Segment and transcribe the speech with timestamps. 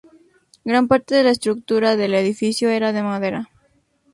[0.65, 3.49] Gran parte de la estructura del edificio era de madera.